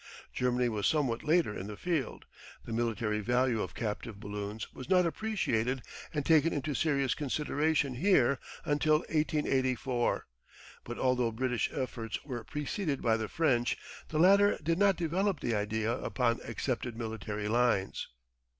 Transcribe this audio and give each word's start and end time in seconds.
Germany 0.33 0.67
was 0.67 0.87
somewhat 0.87 1.23
later 1.23 1.55
in 1.55 1.67
the 1.67 1.77
field; 1.77 2.25
the 2.65 2.73
military 2.73 3.19
value 3.19 3.61
of 3.61 3.75
captive 3.75 4.19
balloons 4.19 4.73
was 4.73 4.89
not 4.89 5.05
appreciated 5.05 5.83
and 6.11 6.25
taken 6.25 6.51
into 6.51 6.73
serious 6.73 7.13
consideration 7.13 7.93
here 7.93 8.39
until 8.65 9.01
1884. 9.13 10.25
But 10.83 10.97
although 10.97 11.29
British 11.31 11.71
efforts 11.71 12.25
were 12.25 12.43
preceded 12.43 13.03
by 13.03 13.15
the 13.15 13.27
French 13.27 13.77
the 14.07 14.17
latter 14.17 14.57
did 14.63 14.79
not 14.79 14.97
develop 14.97 15.39
the 15.39 15.53
idea 15.53 15.91
upon 15.93 16.41
accepted 16.45 16.97
military 16.97 17.47
lines. 17.47 18.07